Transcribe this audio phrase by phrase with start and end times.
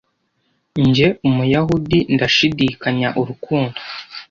[0.87, 3.77] njye umuyahudi ndashidikanya urukundo